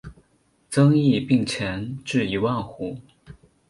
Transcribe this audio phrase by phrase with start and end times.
[0.67, 2.97] 增邑并前至一万户。